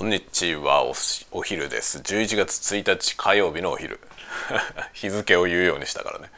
[0.00, 0.94] こんにちはお
[1.30, 1.98] お昼です。
[1.98, 4.00] 11月1日火曜日のお昼。
[4.94, 6.30] 日付を言うようにしたからね。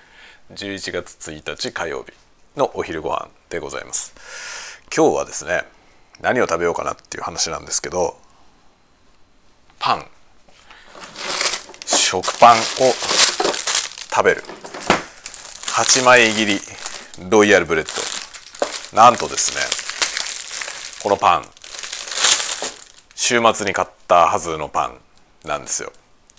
[0.52, 2.12] 11月1日火曜日
[2.58, 4.14] のお昼ご飯でございます。
[4.92, 5.64] 今日はですね
[6.20, 8.20] 何を食べようかなっていう話なんですけど
[9.78, 10.10] パン。
[11.86, 12.62] 食パンを
[14.10, 14.42] 食べる。
[15.68, 16.60] 8枚切り
[17.28, 17.86] ロイヤルブレッ
[18.90, 18.96] ド。
[18.96, 19.62] なんとですね
[21.04, 21.51] このパン。
[23.24, 24.98] 週末に買ったはずのパン
[25.48, 25.92] なんですよ。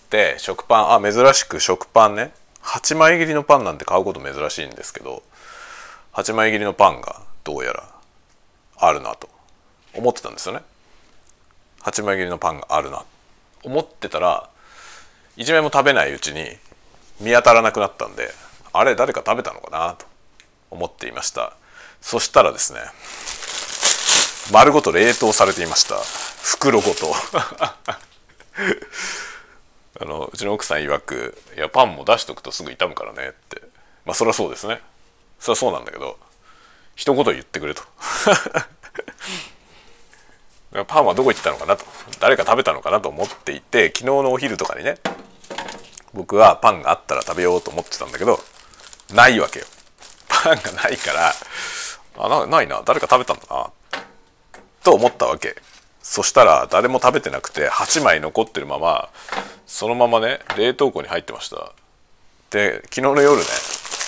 [0.09, 2.33] で食パンあ珍しく食パンね。
[2.61, 5.23] 8枚切りのパンなんて買うこと珍しいんですけど
[6.11, 7.89] 8枚切りのパンがどうやら
[8.75, 9.29] あるなと
[9.95, 10.61] 思ってたんですよね。
[11.83, 13.05] 8枚切りのパンがあるな
[13.63, 14.49] 思ってたら
[15.37, 16.49] 1枚も食べないうちに
[17.21, 18.29] 見当たらなくなったんで
[18.73, 20.05] あれ誰か食べたのかなと
[20.69, 21.53] 思っていました。
[22.01, 22.81] そしたらですね
[24.51, 25.95] 丸ごと冷凍されていました。
[26.43, 27.13] 袋ごと。
[30.01, 33.61] あのうちの奥さん曰く「いやパンも出しとくとすぐ傷むからね」って。
[34.05, 34.81] まあそりゃそうですね。
[35.39, 36.17] そりゃそうなんだけど
[36.95, 37.83] 一言言ってくれと。
[40.87, 41.85] パンはどこ行ったのかなと。
[42.19, 44.97] 誰か食べたのかなと思っていて昨日のお昼とかにね
[46.13, 48.43] 僕はパンがあったら食べようと思ってたんだけど
[49.11, 49.65] ないわけよ。
[50.27, 51.33] パンがないから
[52.17, 52.81] あなないな。
[52.83, 53.71] 誰か食べたんだな。
[54.83, 55.55] と思ったわけ。
[56.01, 59.09] そしたら誰も食べてなくて8枚残ってるまま
[59.65, 61.71] そのままね冷凍庫に入ってました。
[62.51, 63.43] で昨日の夜ね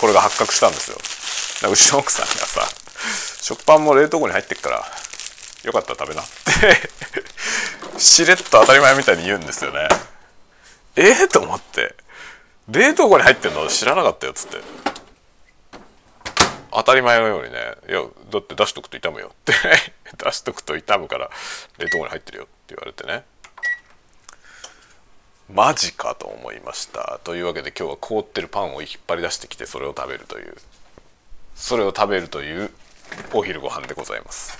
[0.01, 0.97] これが発覚したんですよ。
[1.71, 2.61] うちの奥さんがさ
[3.41, 4.83] 食パンも冷凍庫に入ってっから
[5.63, 6.21] よかったら食べな。
[6.21, 6.25] っ
[7.93, 9.87] てしれっと当たり前みたいに言うんですよね。
[10.97, 11.95] ええー、と思って。
[12.67, 14.57] 冷凍庫に入ってんの知らなかったよっつって。
[16.75, 19.53] 当たり前のようにね「いやだって出しとくと痛むよ」って
[20.21, 21.29] 出しとくと痛むから
[21.77, 22.43] 冷凍庫に入ってるよ。
[22.43, 23.23] って言われてね。
[25.49, 27.19] マジかと思いました。
[27.23, 30.55] というわけで今日は凍ってるパンを引っ張り出してきてそれを食べるという。
[31.55, 32.71] それを食べるという
[33.31, 34.57] お昼ご飯でございます。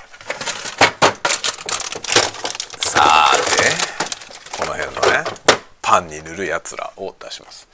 [2.80, 5.24] さてこの辺のね
[5.82, 7.68] パンに塗るやつらを出します。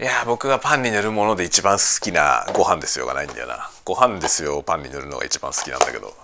[0.00, 3.68] いや僕がパンに塗るもので一番好きなご飯ですよがないんだよな。
[3.84, 6.14] ご飯ですよパンに塗るのが一番好きなんだけど。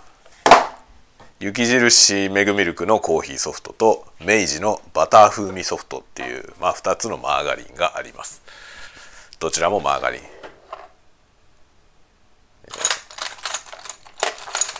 [1.40, 8.40] 雪印メグミルクのコーヒーソフトと明治のバター風味ソフトっていう、まあ、2つのマーガリンがあります。
[9.40, 10.20] どちらもマーガリ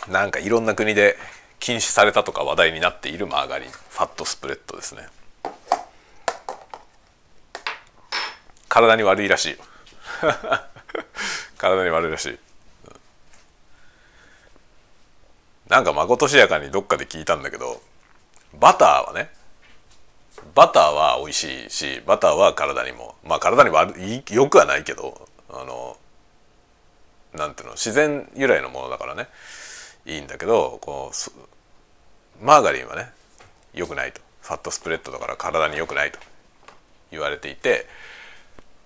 [0.09, 0.11] ン。
[0.11, 1.17] なんかいろんな国で
[1.59, 3.69] 禁止されたとか話題になっているマーガリン。
[3.69, 5.07] ファットスプレッドですね。
[8.69, 9.57] 体に悪いらしい。
[11.57, 12.39] 体に悪いらしい。
[15.69, 17.81] なんかまことしやかにどっかで聞いたんだけど
[18.57, 19.29] バターはね
[20.55, 25.97] バターは美味しいしバターは体にもまあ体に悪いよくはないけどあの
[27.33, 29.27] なんていうの自然由来のものだからね
[30.05, 33.09] いいんだけどこうマーガリンはね
[33.73, 34.21] 良くないと。
[34.47, 36.19] ファットスプレッドだから体に良くないと
[37.11, 37.85] 言われていて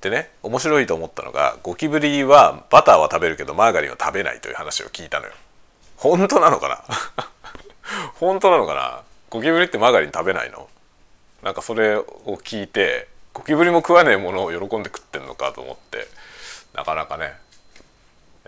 [0.02, 5.34] でね面白いと思ったのがゴキブリはバターは食べるけどマーガリンは食べないという話を聞いたのよ。
[5.98, 6.84] 本当なのかな？
[8.20, 9.04] 本当なのかな？
[9.30, 10.68] ゴキブリってマーガリン食べないの？
[11.44, 12.04] なんかそれを
[12.44, 16.08] 聞いてゴキブリも食わねえものを喜んで食ってんのかと思って
[16.74, 17.34] なかなかね、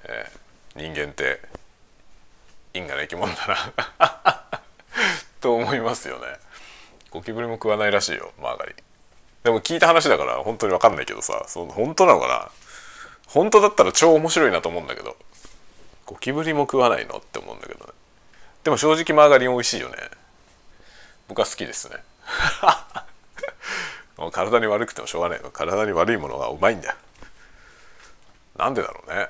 [0.04, 1.40] えー、人間って
[2.74, 3.48] 因果な生き物だ
[4.00, 4.44] な。
[5.40, 6.26] と思いますよね。
[7.12, 8.76] ゴキブリも食わないらしいよマーガリン。
[9.44, 12.52] でも聞いた話だから本当に分かんないけどさその本当なのかな？
[13.28, 15.16] 本当だったら超面白いなと思うんだけど。
[16.06, 17.18] ゴキブリも食わないの？
[17.18, 17.92] って思うんだけどね。
[18.64, 19.96] でも正直マーガリン美味しいよね。
[21.28, 21.98] 僕は好きですね。
[24.32, 25.50] 体に悪くてもしょうがないの。
[25.50, 26.96] 体に悪いものがうまいんだよ。
[28.58, 29.28] なんでだろうね。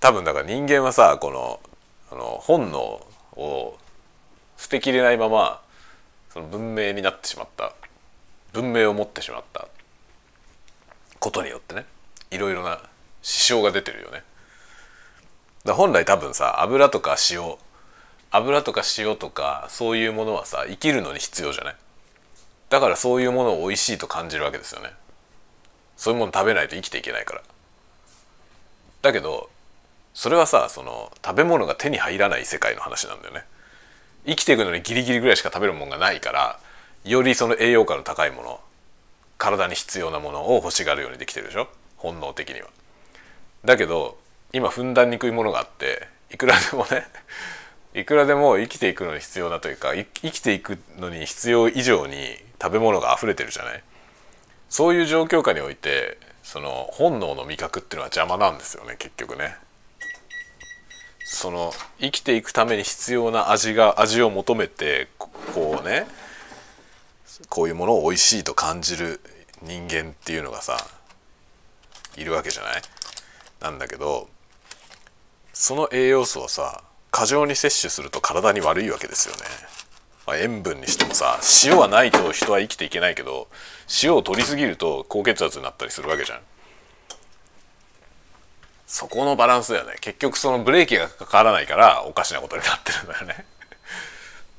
[0.00, 1.60] 多分だから人間はさこの
[2.10, 3.78] あの本能を
[4.58, 5.62] 捨てきれないまま
[6.32, 7.72] その文明になってしまった。
[8.54, 9.66] 文明を持ってしまった。
[11.18, 11.86] ことによってね。
[12.30, 12.80] いろいろな
[13.20, 14.22] 支障が出てるよね。
[15.64, 17.56] だ本来多分さ油とか塩
[18.30, 21.76] 油とか塩とかそういうものはさ生きるのに必要じゃない。
[22.70, 24.90] だからそういうものを美味しいと感じるわけですよね。
[25.96, 27.42] そういうもの食べないと生きていけないから。
[29.02, 29.50] だけど
[30.12, 33.44] それはさその食べ物が手に入らない世界の話なんだよね。
[34.26, 36.60] 生きていくのにギリギリぐらいしか食べるもんがないから
[37.04, 38.60] よりその栄養価の高いもの
[39.38, 41.68] 体に必要なものを欲しがるようにできてるでしょ？
[41.96, 42.68] 本能的には。
[43.64, 44.18] だけど
[44.52, 47.06] 今ふんだんに食いものがあっていくらでもね
[47.94, 53.82] いくらでも生きていくのに必要なというか生きていくのに必要以上に食べ物が溢れてるじゃない？
[54.70, 59.56] そういう状況下においてその本能の味覚っていうのは邪魔なんですよね結局ね。
[61.26, 65.08] その生きていくために必要な味が味を求めて
[65.54, 66.06] こうね
[67.48, 69.20] こういうものを美味しいと感じる
[69.62, 70.76] 人間っていうのがさ
[72.16, 72.82] いるわけじゃない？
[73.60, 74.28] なんだけど
[75.52, 79.42] その栄養素をさ過剰に摂取すると体に悪いわけですよね。
[80.26, 83.48] まあ、塩分にしてもさ塩はないと人は生きていけないけど
[84.02, 86.40] 塩を取りすぎると高血圧になったりするわけじゃん。
[88.86, 93.44] そこのバランスだよね結局そのブレーキがかからないからおかしなことになってるんだよね。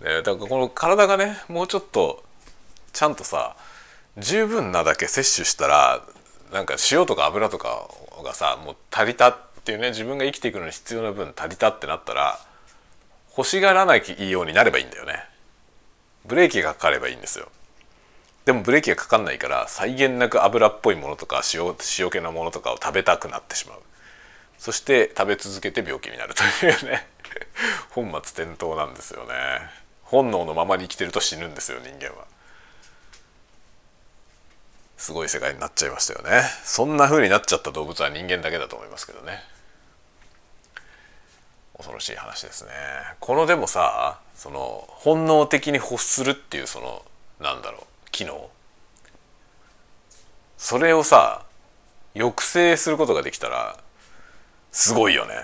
[0.02, 2.25] ねだからこの体がねもうちょっと
[2.96, 3.56] ちゃんとさ
[4.18, 6.02] 十分なだけ摂取したら
[6.52, 7.90] なんか塩とか油とか
[8.24, 12.40] がさもう足りたっていうね自分が生きていくのに必要な分足りたってなったら
[13.38, 15.26] 欲しがらないようになればいいんだよね。
[16.26, 17.50] ブレーキがかかればいいんですよ。
[18.46, 23.80] でもブレーキがかかんないから際限なく油っぽいものとか塩塩気のものとかを食べたくなってしまう
[24.58, 27.08] そして食べ続けて病気になるというね
[27.90, 29.34] 本末転倒なんですよね
[30.04, 32.26] 本能のままに生きてると死ぬんですよ人間は
[35.06, 36.42] すごい世界になっちゃいましたよね。
[36.64, 39.40] そんな風になっちゃった動物は人間だけだと思いますけどね。
[41.78, 42.72] 恐ろしい話ですね。
[43.20, 47.04] このでもさその本能的に欲するっていうその
[47.40, 48.50] なんだろう機能。
[50.58, 51.44] それをさ
[52.16, 53.78] 抑制することができたら
[54.72, 55.36] すごいよね。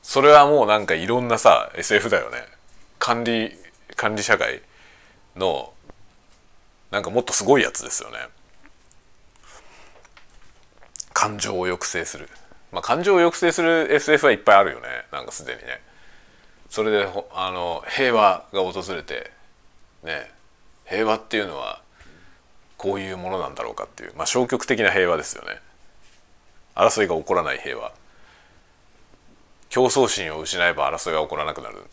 [0.00, 2.38] それはもうなんかいろんなさ SF だよね。
[2.98, 3.52] 管理
[3.94, 4.62] 管理社会
[5.36, 5.74] の
[6.90, 8.18] なんかもっとすごいやつですよね。
[11.12, 12.28] 感情を抑制する。
[12.72, 14.88] まあ感情を抑制する SF はいっぱいあるよね。
[15.12, 15.80] なんかすでにね。
[16.68, 19.32] それであの平和が訪れて
[20.04, 20.30] ね
[20.86, 21.82] 平和っていうのは
[22.76, 24.12] こういうものなんだろうかっていう。
[24.16, 25.60] まあ消極的な平和ですよね。
[26.74, 27.92] 争いが起こらない平和。
[29.68, 31.84] 競争心を失えば争いが起こらなくなる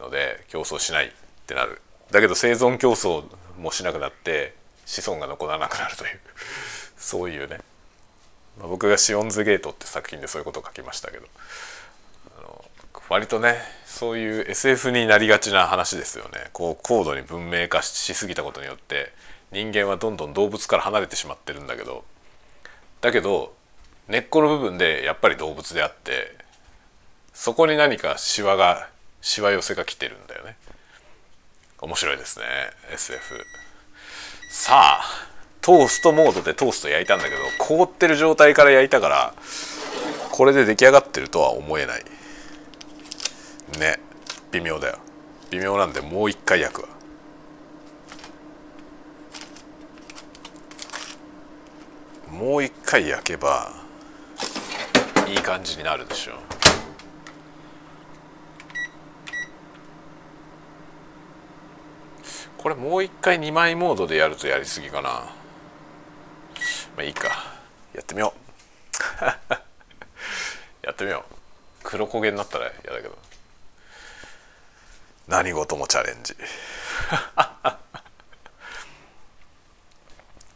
[0.00, 1.10] ので競争しないっ
[1.46, 1.82] てなる。
[2.10, 3.24] だけど生存競争
[3.58, 4.54] もしなくなって
[4.84, 6.20] 子孫が残らなくなるという
[6.96, 7.58] そういうね、
[8.58, 11.26] まあ、僕が「シオンズゲート」って作品でそういうことを書きましたけど
[12.38, 12.64] あの
[13.08, 13.56] 割とね
[13.86, 16.50] そういう SF になりがちな話ですよね。
[16.52, 19.12] こう高度に文明化しすぎたことによって
[19.52, 22.04] 人間はどんどん動物から離れてしまってるんだけど
[23.00, 23.54] だけど
[24.08, 26.36] 根っこの部分でやっぱり動物であって
[27.32, 28.88] そこに何かしわが
[29.20, 30.56] しわ寄せが来てるんだよね。
[31.86, 32.44] 面白いですね。
[32.92, 33.46] SF
[34.50, 35.04] さあ
[35.60, 39.34] トーストモードでトースト焼いたんだけど凍ってる状態から焼いたから
[40.32, 42.04] これで出来上がってるとは思えない。
[43.78, 44.00] ね。
[44.50, 44.98] 微妙だよ。
[45.50, 46.88] 微妙なんでもう一回焼くわ。
[52.32, 53.72] もう一回焼けば
[55.28, 56.45] いい感じになるでしょう。
[62.66, 65.08] これもう一回2枚モードでやるとやりすぎかな。
[65.08, 65.30] ま
[66.98, 67.28] あいいか。
[67.94, 69.24] やってみよう。
[70.84, 71.34] やってみよう。
[71.84, 73.16] 黒焦げになったら嫌だけど。
[75.28, 76.34] 何事もチャレンジ。
[77.08, 77.78] 今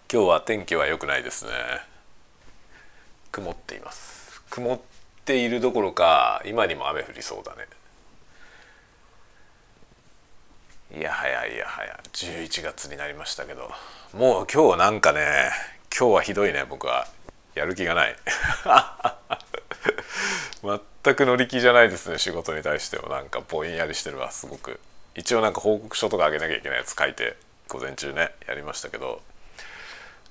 [0.08, 1.52] 日は天気は良くないですね。
[3.30, 4.42] 曇っています。
[4.50, 4.80] 曇っ
[5.24, 7.68] ているどころか今にも雨降りそうだね。
[10.92, 13.70] いやはやいやはや11月になりましたけど。
[14.12, 15.50] もう今日なんかね
[15.96, 17.06] 今日はひどいね僕は。
[17.54, 18.16] やる気がない。
[21.04, 24.80] 全く乗り気じゃないですね仕事に対してもなんかぼんやりしてるわすごく。
[25.14, 27.36] 一応なんか報告書とかあげなきゃいけないやつ書いて
[27.68, 29.22] 午前中ねやりましたけど。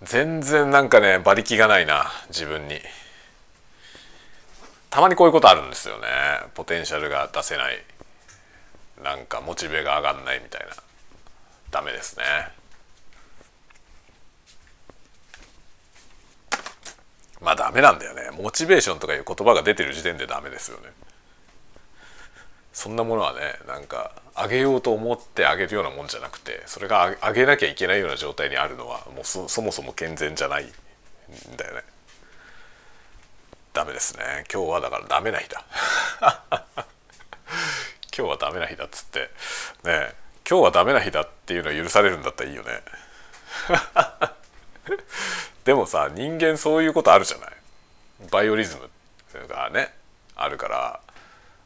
[0.02, 2.82] 全然なんかね馬力がないな自分に。
[4.90, 6.08] たまにこういうことあるんですよね。
[6.54, 7.82] ポテンシャルが出せない。
[9.04, 10.68] なんかモチベが上がんないみたいな。
[11.72, 12.24] ダメですね。
[17.42, 18.32] まあダメなんだよね。
[18.38, 20.90] モチベーションとかいう言葉が出てる時点でダメですよね。
[22.74, 30.68] そんなものはねなんか上げようと思って上げるようなもんじゃなくてそれが上げなきゃいけないような状態にあるのはもうそもそも健全じゃないん
[31.58, 31.84] だよね。
[33.74, 34.46] ダメですね。
[34.52, 35.66] 今日はだからダメな日だ。
[38.20, 39.30] 今日はダメな日だっつって。
[39.86, 40.14] ね
[40.50, 42.82] 今日はダメな日だっていうのは許されるんだったらいいよね。
[45.64, 47.52] でもさ人間そういうことあるじゃない。
[48.30, 49.94] バイオリズムがね
[50.36, 51.00] あるから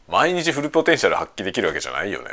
[0.08, 2.30] 毎日フルポテンシャル発揮できるわけじゃないよね。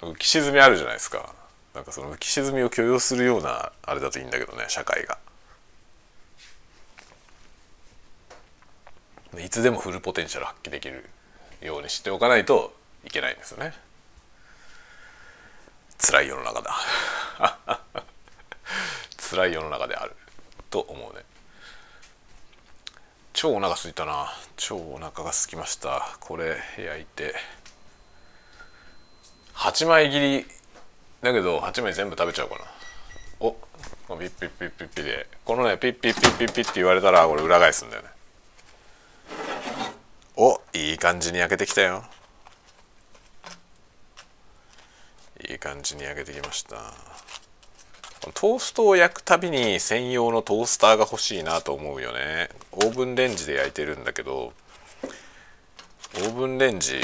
[0.00, 1.34] 浮き沈みあるじゃないですか。
[1.74, 5.18] なんかその浮き沈みを許容するようなあれだといいんだけどね社会が。
[9.38, 11.04] いつでもフルポテンシャル発揮できる。
[11.62, 13.72] ようにしておかないといけないんですよね。
[15.98, 16.76] 辛い世の中だ。
[19.30, 20.14] 辛い世の中である
[20.70, 21.24] と思うね。
[23.32, 24.32] 超お腹すいたな。
[24.56, 26.16] 超お腹が空きました。
[26.20, 27.34] これ焼いて。
[29.54, 30.46] 8枚切り
[31.22, 32.64] だけど8枚全部食べちゃうかな。
[33.40, 33.52] お
[34.16, 38.08] ピッピッピッピッピでこのねピッピッピッピッピッって言われたらこれ裏返すんだよね
[40.36, 42.04] おいい感じに焼けてきたよ。
[45.48, 46.94] いい感じに焼けてきました。
[48.34, 52.48] トーストを焼くたびに専用のトースターが欲しいなと思うよね。
[52.70, 54.52] オーブンレンジで焼いてるんだけど
[56.14, 57.00] オーブンレンジ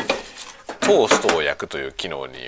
[0.81, 2.39] トーストを焼くという機能に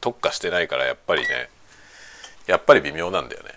[0.00, 1.48] 特化してないからやっぱりね
[2.46, 3.50] やっぱり微妙なんだよね。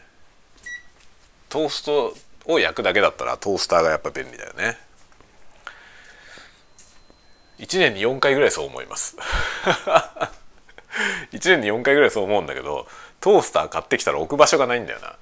[1.50, 4.89] トーストを焼くだけだったらトースターがやっぱ便利だよね。
[7.60, 9.18] 1年に4回ぐらいそう思います。
[11.32, 12.88] 1年に4回ぐらいそう思うんだけど
[13.20, 15.16] トースター買ってきたら置く場所がないんだよな。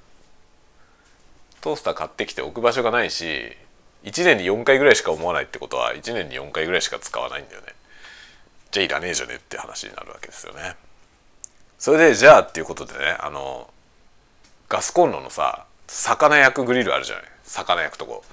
[1.62, 3.58] トースター買ってきて置く場所がないし
[4.04, 7.74] 1年に4回ぐらいしか思わないってことは1年に4回ぐらいしか使わないんだよね。
[8.72, 10.76] じゃあいらねえじゃねえって話になるわけですよね。
[11.80, 13.70] それでじゃあっていうことでねあの
[14.70, 17.24] ガスコンロのさ魚焼くグリルあるじゃない。
[17.44, 18.24] 魚焼くとこ。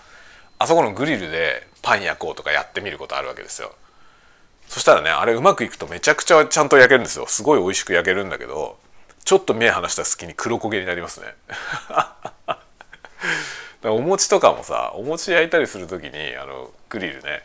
[0.58, 3.75] あそこのグリルでパン焼こうとかやってみることあるわけですよ。
[4.68, 7.26] そしたらねあれうまくいくとめちゃくちゃちゃんと焼けるんですよ。
[7.26, 8.78] すごい美味しく焼けるんだけど
[9.25, 11.35] ちょっと目離した隙に黒焦げになりますね。
[13.85, 17.44] お餅とかもさお餅焼いたりする時にあのグリルね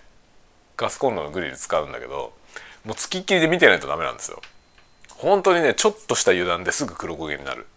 [0.77, 2.33] ガスコンロのグリル使うんだけど
[2.85, 4.41] もうつきっきりで見てないとダメなんですよ。
[5.09, 7.67] 本当にねちょっとした油断ですぐ黒焦げになる。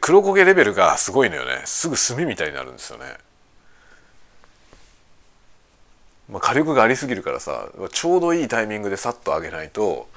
[0.00, 1.62] 黒焦げレベルがすごいのよね。
[1.64, 3.16] すぐ炭みたいになるんですよね。
[6.28, 10.08] まあ、火力がありすぎるからさちょうどいいタイミングでさっと上げないと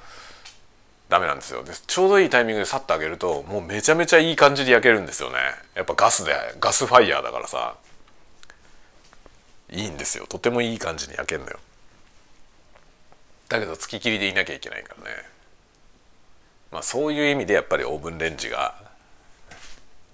[1.10, 1.64] ダメなんですよ。
[1.64, 5.38] でちょうどいいタイミングでさっと上げるともうめちゃめちゃいい感じで焼けるんですよね。
[5.76, 7.76] やっぱガスでガスファイヤーだからさ
[9.70, 10.26] いいんですよ。
[10.28, 11.60] とてもいい感じに焼けるのよ。
[13.50, 15.18] だけどつききりでいなきゃいけないからね。
[16.72, 18.76] まあそういう意味でやっぱりオーブンレンジが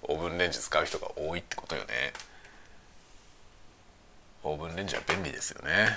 [0.02, 2.12] オーブンレンジ使う人が多いってことよね。
[4.48, 5.90] オーブンレンジは便利ですよね。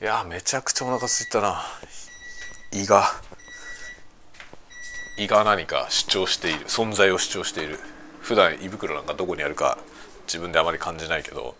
[0.00, 1.62] いやめちゃくちゃお腹すいたな。
[2.72, 3.04] 胃が。
[5.16, 6.66] 胃が何か主張している。
[6.66, 7.78] 存在を主張している。
[8.20, 9.78] 普段胃袋なんかどこにあるか
[10.26, 11.54] 自分であまり感じないけど。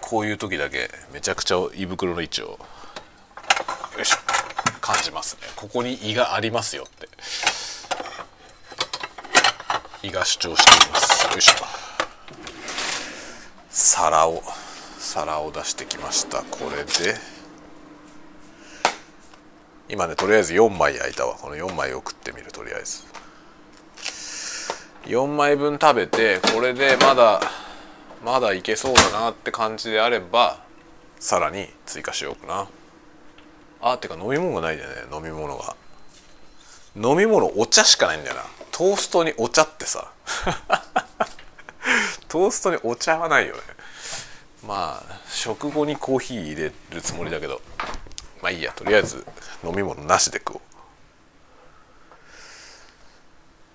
[0.00, 2.58] こういう時だけめちゃくちゃ胃袋の位置をよ
[4.02, 4.16] いしょ
[4.80, 5.42] 感じますね。
[5.56, 7.08] ここに胃がありますよって。
[10.02, 11.26] 胃が主張しています。
[11.30, 11.52] よいしょ。
[13.68, 14.42] 皿を
[14.98, 16.42] 皿を出してきました。
[16.42, 17.18] これで。
[19.90, 21.34] 今ねとりあえず4枚焼いたわ。
[21.34, 23.04] この4枚を食ってみるとりあえず。
[25.04, 27.40] 4枚分食べてこれでまだ
[28.24, 30.62] まだいけそうだなって感じであれば
[31.18, 32.68] さらに追加しようかな。
[33.82, 35.14] あってか飲み物がないんだよね。
[35.14, 35.76] 飲み物が。
[36.96, 38.42] 飲み物お茶しかないんだよな。
[38.72, 40.12] トーストにお茶ってさ。
[42.28, 43.62] トーストにお茶はないよね。
[44.66, 47.60] まあ食後にコーヒー入れるつもりだけど。
[48.42, 48.72] まあいいや。
[48.72, 49.26] とりあえず
[49.64, 50.60] 飲み物なしで食おう。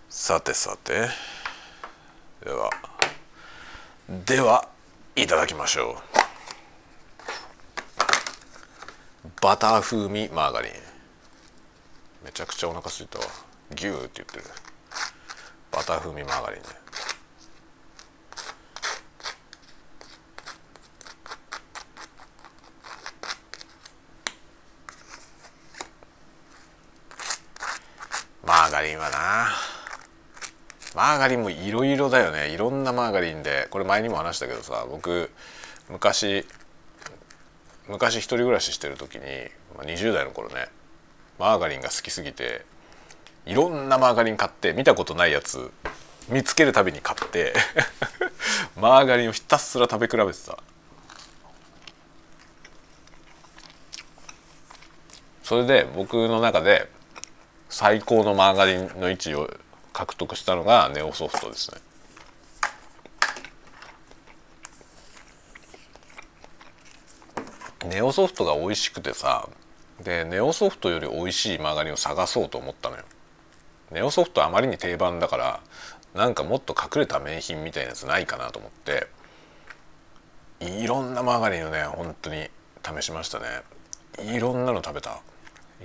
[0.10, 1.10] さてさて。
[2.44, 2.70] では。
[4.08, 4.68] では
[5.16, 6.02] いただきましょ
[9.24, 9.30] う。
[9.42, 10.72] バター風味マーガリン。
[12.24, 13.25] めちゃくちゃお腹すいたわ。
[13.75, 14.44] ギューって言ってる。
[15.75, 16.67] バタ風味マーガリンね。
[28.46, 29.48] マーガリンはな。
[30.96, 32.51] マーガリンもいろいろだよね。
[32.51, 33.67] いろんなマーガリンで。
[33.70, 35.29] これ前にも話したけどさ僕
[35.89, 36.46] 昔
[37.89, 39.24] 昔一人暮らししてる時に、
[39.79, 40.67] 20代の頃ね
[41.38, 42.65] マーガリンが好きすぎて
[43.46, 45.72] いろんなマーガリン買って見たことないやつ
[46.30, 47.54] 見つけるたびに買って
[48.75, 50.58] マーガリンをひたすら食べ比べてた。
[55.44, 56.90] それで僕の中で
[57.70, 59.48] 最高のマーガリンの位置を
[59.94, 61.82] 獲得したのがネオソフトですね。
[67.86, 69.48] ネオソフトが美味しくてさ
[70.02, 73.04] でネオソフトより美味しいマーガリンを探そうと思ったのよ。
[73.92, 75.62] ネオソフトあまりに定番だから
[76.13, 79.08] なんかもっと隠れた名品みたいなやつないかなと思って
[80.60, 82.50] いろんなマーガリンをね本当に
[82.84, 83.46] 試しましたね。
[84.20, 85.20] いろんなの食べた。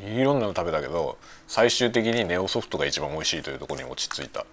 [0.01, 4.47] いろんなの食べたけど最終的にネオソフトが一番美味しいというところに落ち着いた。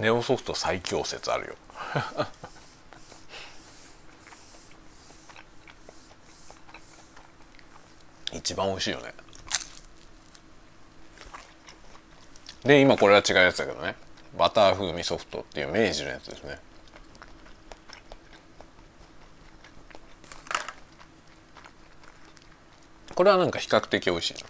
[0.00, 1.54] ネオソフト最強説あるよ。
[8.32, 9.14] 一番美味しいよね。
[12.64, 13.94] で今これは違うやつだけどね。
[14.36, 16.58] バター風味ソフトっていう明治のやつですね。
[23.14, 24.40] これはなんか比較的美味しいな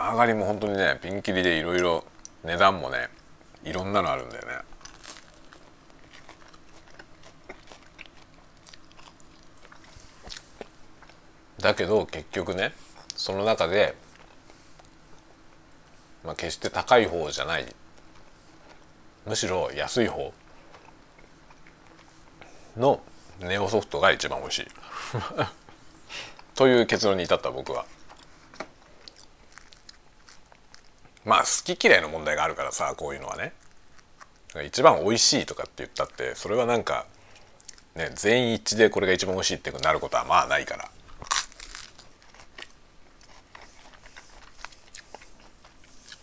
[0.00, 2.04] マーガリンも本当にねピンキリでいろいろ
[2.42, 3.10] 値段もね
[3.64, 4.54] いろんなのあるんだよね。
[11.60, 12.72] だけど結局ね
[13.14, 13.94] その中で、
[16.24, 17.66] まあ、決して高い方じゃない。
[19.26, 20.32] むしろ安い方
[22.78, 23.02] の
[23.38, 24.66] ネオソフトが一番美味しい。
[26.56, 27.84] という結論に至った僕は。
[31.24, 33.52] まあ好き嫌いの問題があるからさこういうのはね。
[34.66, 37.06] 一番美味しいとかって言ったってそれはなんか
[37.94, 40.90] ね全員一致でこれが一番美味しいってなることはまあないから。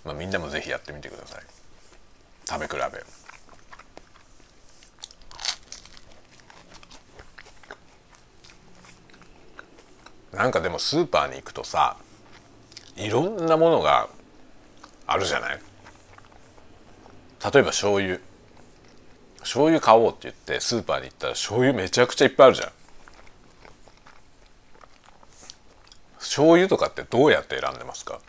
[0.04, 1.44] まあ、みんなもぜひやってみてください。
[2.48, 3.18] 食べ比べ。
[10.38, 11.98] なんかでもスーパーに行くとさ
[12.95, 14.08] いろんなものが
[15.08, 15.60] あるじゃない。
[17.54, 18.20] 例えば醤油。
[19.39, 22.72] 醤油買おうって言ってスーパーに行ったら醤油めちゃくちゃいっぱいあるじゃん。
[26.20, 28.20] 醤油とかってどうやって選んでますか？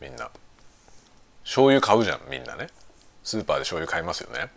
[0.00, 0.30] みんな。
[1.42, 2.68] 醤油買うじゃんみんなね。
[3.24, 4.50] スーパーで醤油買いますよね。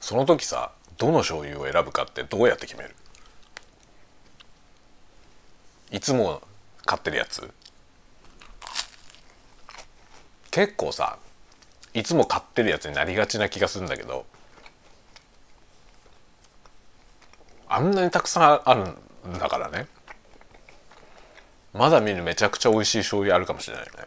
[0.00, 2.96] その時さどの醤油を選ぶかってどうやって決める？
[5.92, 6.42] いつも
[6.84, 7.48] 買ってるやつ。
[10.56, 11.18] 結構さ
[11.92, 14.24] いつも買ってるやつになりがちな気がするんだけど
[17.68, 18.84] あんなにたくさんある
[19.30, 19.86] んだからね。
[21.74, 24.06] まだ見るめちゃくちゃ美味しい醤油あるかもしれないよね。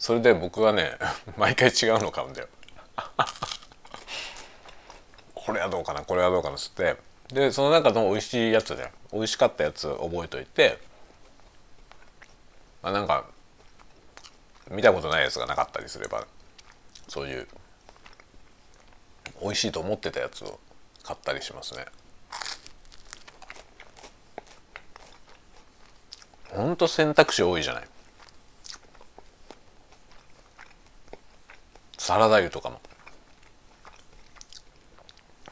[0.00, 0.96] それで僕はね
[1.38, 2.48] 毎回違うの買うんだよ。
[5.34, 6.96] これはどうかなこれはどうかなっつって。
[7.28, 10.80] でその中の美味しいやつで美味しかったやつ覚えといて。
[12.82, 13.26] まあなんか
[14.70, 16.26] 見たことないやつがなかったりすれば
[17.08, 17.46] そういう
[19.40, 20.58] 美味しいと思ってたやつを
[21.02, 21.84] 買ったりしますね。
[26.50, 27.84] ほんと選択肢多いじゃない。
[31.98, 32.80] サラダ油とかも。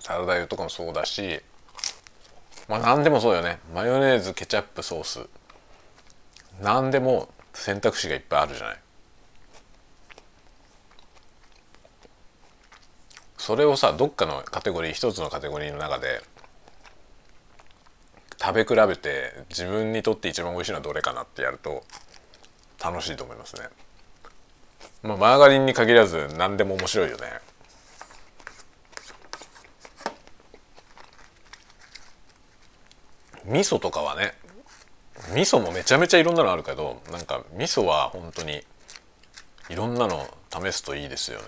[0.00, 1.40] サラダ油とかもそうだし
[2.68, 3.58] まあ何でもそうよね。
[3.74, 5.28] マヨネーズケチャップソース。
[6.62, 8.83] 何でも選択肢がいっぱいあるじゃない。
[13.44, 16.22] それをさどっかのカテゴリー一つのカテゴリーの中で
[18.40, 21.84] 食べ比べて自分にとって一番美味しいのはどれかなってやると
[22.82, 23.64] 楽しいと思いますね。
[25.02, 27.24] まあ、マーガリンに限らず何でも面白いよね
[33.44, 34.32] 味噌とかはね
[35.34, 38.62] 味噌もめちゃめちゃいろんなのあるけどなんか味噌は本当に
[39.68, 41.44] いろんなの試すといいですよね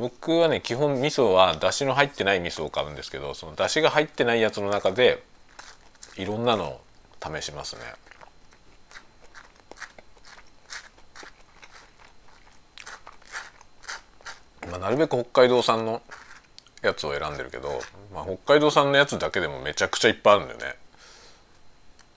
[0.00, 5.22] 僕はね基本味噌はだしの入ってない味噌を買うんですけどそのだしが入ってないやつの中で
[6.16, 6.80] いろんなのを
[7.22, 7.82] 試しますね。
[14.70, 16.00] まあ、なるべく北海道産の
[16.80, 17.80] やつを選んでるけど、
[18.14, 20.76] まあ、北海道産のやつだけでもめちゃくちゃいっぱいあるんだよね。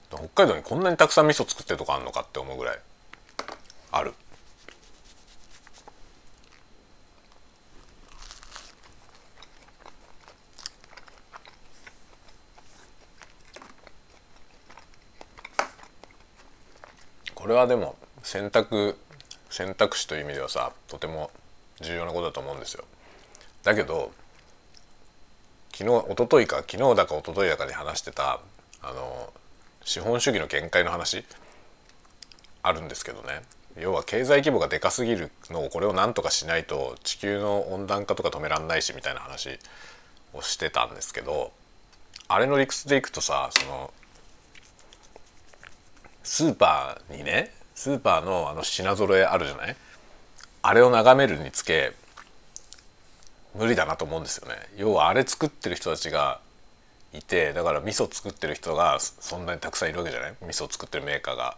[0.09, 2.79] 北海道にこんなにたくさん味噌作ってるとこあるのかって思うぐらい
[3.91, 4.13] ある。
[17.43, 18.95] これはでも選択
[19.49, 21.29] 選択肢という意味ではさとても
[21.81, 22.85] 重要なことだと思うんですよ。
[23.63, 24.13] だけど
[25.73, 28.39] 昨日一昨日か昨日だか一昨日だかに話してた
[28.81, 29.33] あの
[29.83, 31.25] 資本主義の限界の話
[32.61, 33.41] あるんですけどね
[33.77, 39.59] 要は経済規模がでかすぎるのをこれをなんとかしないと地球の温暖化とか止めらんないしみたいな話
[40.31, 41.51] をしてたんですけど
[42.29, 43.93] あれの理屈でいくとさその
[46.23, 49.75] スーパーにねスーパーのあの品揃えあるじゃない？
[50.61, 51.93] あれを眺めるにつけ
[53.55, 54.55] 無理だなと思うんですよね。
[54.77, 56.39] 要はあれ作ってる人たちが
[57.13, 60.35] いてだから味噌作ってる人がそんなにたくさんいるわけじゃない？
[60.41, 61.57] 味噌作ってるメーカーが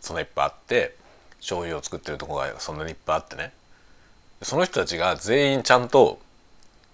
[0.00, 0.94] そんないっぱいあって
[1.38, 3.52] 醤油を作ってるとこがそんなにいっぱいあってね。
[4.42, 6.20] その人たちが全員ちゃんと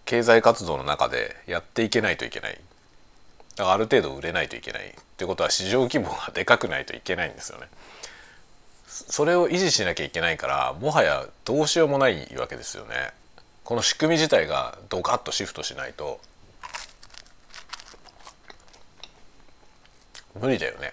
[0.05, 2.61] 経済活動の中でやっていけないといけない。
[3.57, 7.67] だからある程度売れないといけないってことは市場規模がでかくないといけないんですよね。
[8.87, 13.12] それを維持しなきゃいけないからもはやどうしようもないわけですよね。
[13.65, 16.21] この仕組み自体がドカッとシフトしないと
[20.41, 20.93] 無理だよね。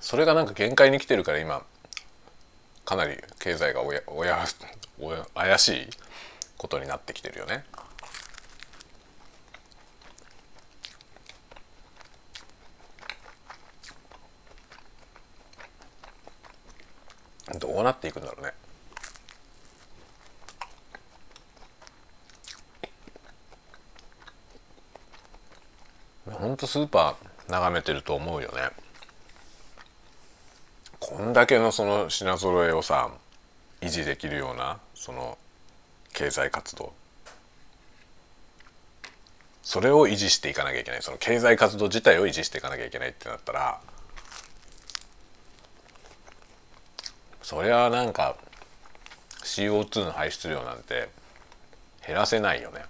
[0.00, 1.62] それがなんか限界に来てるから今
[2.86, 4.77] かなり経済がおやおやおや
[5.34, 5.88] 怪しい
[6.56, 7.64] ことになってきてるよね。
[17.58, 18.52] どうなっていくんだろうね。
[26.30, 28.70] ほんとスーパー眺めてると思うよね。
[31.00, 33.10] こんだけのその品揃えをさ
[33.80, 35.38] 維持できるようなその
[36.12, 36.92] 経済活動
[39.62, 43.80] それを維持していかなきゃいけないその経済活動自体を維持していかなきゃいけないってなったら
[47.42, 48.36] そりゃなんか
[49.44, 51.08] CO2 の排出量なんて
[52.06, 52.84] 減らせないよね。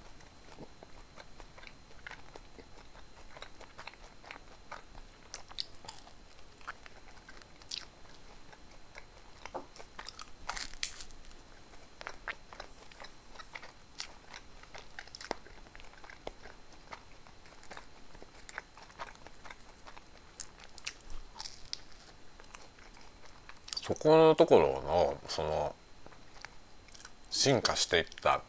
[24.00, 25.74] このところのその
[27.30, 28.40] 進化していった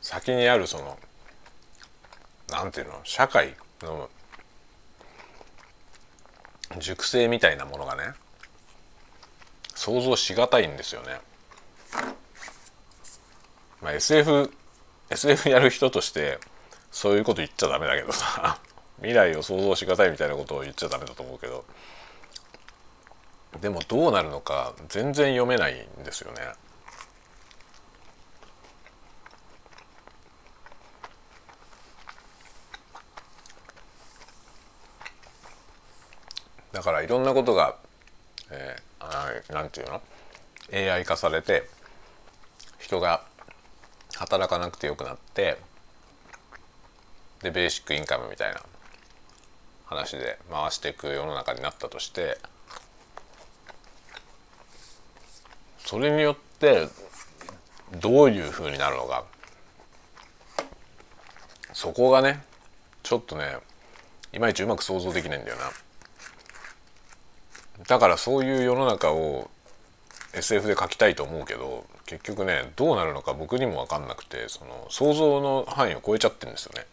[0.00, 0.98] 先にあるその
[2.50, 4.08] なんていうの社会の
[6.78, 8.12] 熟成みたいなものがね
[9.74, 11.20] 想像しがたいんですよね。
[13.82, 14.50] まあ、SF
[15.10, 16.38] SF やる人として
[16.90, 18.58] そういうこと言っちゃダメだけどさ
[18.96, 21.64] 未来を想像しがたいみたいなことを言っちゃダメだと思うけど
[23.60, 26.38] でもどうなるのか全然読めないんですよね。
[36.72, 37.76] だからいろんなことが、
[38.50, 40.02] えー、なんていうの
[40.72, 41.68] ？AI 化されて
[42.78, 43.24] 人が
[44.16, 45.58] 働かなくてよくなって
[47.42, 48.60] でベーシックインカムみたいな
[49.86, 52.38] 話で回していく世の中になったとして
[55.86, 56.88] それによって
[58.00, 59.24] どういうふうになるのか
[61.72, 62.42] そこがね
[63.04, 63.58] ちょっとね
[64.32, 65.62] いまいちうまく想像できないんだよな
[67.86, 69.48] だからそういう世の中を
[70.34, 76.84] SF で描きたいと思うけど結局ねどうなるのか僕にも分かんなくてその想像の範囲を超えちゃってるんですよね。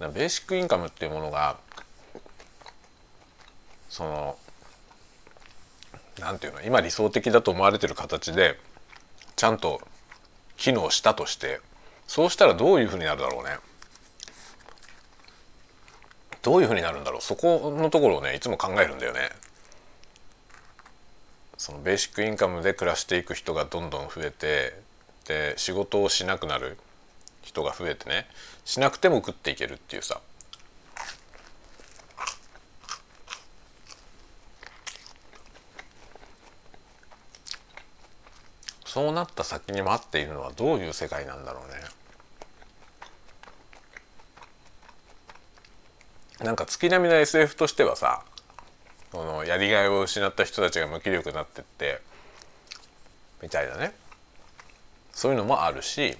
[0.00, 1.58] ベーシックインカムっていうものが
[3.90, 4.38] その
[6.18, 8.58] なんていうの今理想的だと思われてる形で
[9.36, 9.80] ちゃんと
[10.56, 11.60] 機能したとして
[12.06, 13.58] そうしたらどういうふうになるだろうね。
[16.42, 17.20] どういうふうになるんだろう。
[17.20, 19.30] そこのところをねいつも考えるんだよね。
[21.56, 24.74] そのベーシックインカムで暮らしていく人がどんどん増えて
[25.26, 26.78] で仕事をしなくなる
[27.42, 28.26] 人が増えてね
[28.64, 30.20] しなくても食っていけるっていうさ
[38.92, 41.80] そうなった先に待っているのはどういう世界なんだろうね。
[46.44, 48.24] なんか月並みな SF としてはさ
[49.12, 52.00] このやりがいを失った人たちが無気力になってって
[53.40, 53.92] みたいなね。
[55.12, 56.16] そういうのもあるし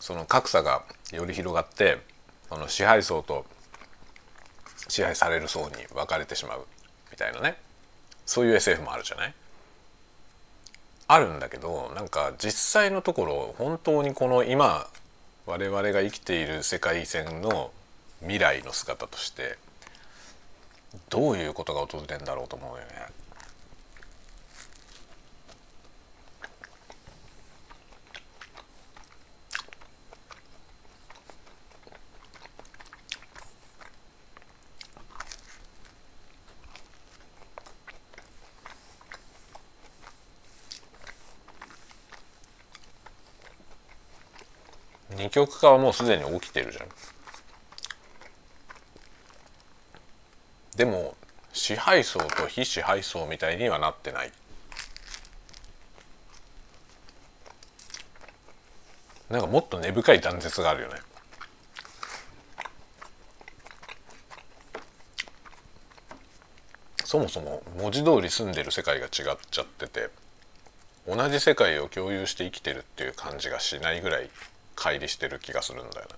[0.00, 1.96] その格差がより広がって
[2.50, 3.46] その支配層と
[4.88, 6.66] 支配される層に分かれてしまう
[7.10, 7.56] みたいなね。
[8.26, 9.34] そういう SF もあるじゃない。
[11.12, 14.86] あるんだけどなんか実際のところ本当にこの今
[15.44, 17.72] 我々が生きている世界線の
[18.20, 19.58] 未来の姿として
[21.08, 22.84] どういうことが訪れるんだろうと思うよね。
[45.20, 46.86] 二極化はもうすでに起きてるじゃん。
[50.76, 51.14] でも
[51.52, 54.32] 支配層と非支配層みたいにはなってない
[59.28, 60.94] なんかもっと根深い断絶があるよね
[67.04, 69.12] そもそも文字通り住んでる世界が違っ
[69.50, 70.08] ちゃってて
[71.06, 74.30] 同じ世界を共有して生きてるっていう感じがしないぐらい
[74.80, 76.14] 乖離してる気がするんだよね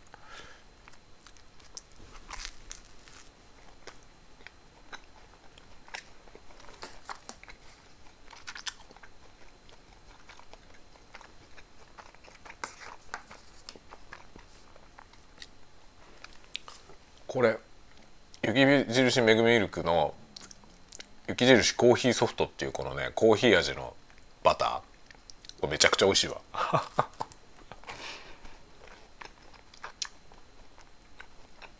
[17.26, 17.58] これ
[18.44, 18.60] 雪
[18.92, 20.14] 印めぐみミルクの
[21.26, 23.94] 雪印コーヒーソフトっていうこのねコーヒー味の
[24.44, 26.36] バターめちゃくちゃ美味しいわ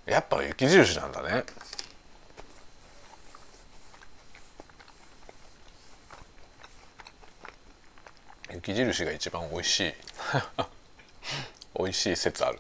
[0.07, 1.45] やっぱ雪印なんだね。
[8.53, 9.95] 雪印が一番美味しい。
[11.79, 12.59] 美味しい説ある。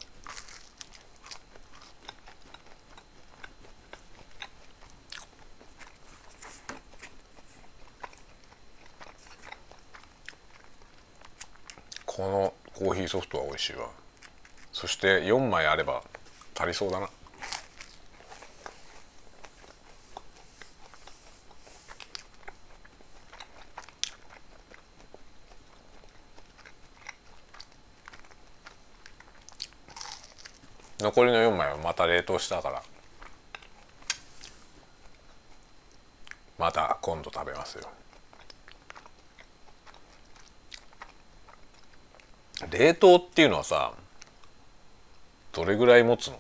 [12.06, 13.88] このコーヒーソフトは美味しいわ。
[14.72, 16.02] そして4枚あれば
[16.54, 17.10] 足りそうだな。
[31.02, 32.82] 残りの4枚はまた冷凍したから。
[36.58, 37.88] また今度食べますよ。
[42.70, 43.92] 冷凍っていうのはさ
[45.52, 46.38] どれぐらい持つの？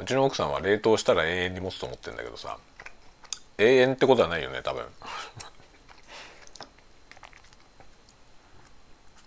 [0.00, 2.58] うちの奥さんは冷凍したら永遠に持つと思ってんだけどさ
[3.56, 4.84] 永遠ってことはないよね多分。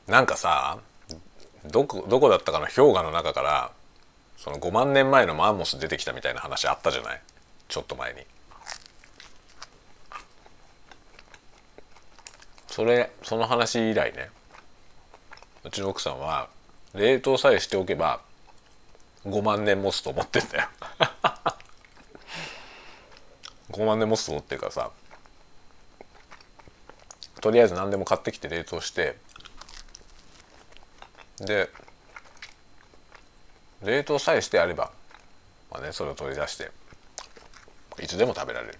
[0.06, 0.78] なんかさ
[1.66, 3.72] どこどこだったかの氷河の中から
[4.38, 7.22] その5万年前のマンモス出てきたみたいな話あったじゃない？
[7.68, 8.22] ちょっと前に。
[12.68, 14.30] それその話以来ね
[15.64, 16.48] うちの奥さんは
[16.94, 18.22] 冷凍さえしておけば
[19.26, 20.68] 5万年持つと思ってんだよ
[23.72, 24.92] 5万年持つと思ってるからさ
[27.42, 29.18] とりあえず何でも買ってきて冷凍して
[31.42, 31.70] で
[33.84, 34.92] 冷凍さえしてあれば
[35.72, 36.72] まあねそれを取り出して
[38.02, 38.78] いつでも食べられる。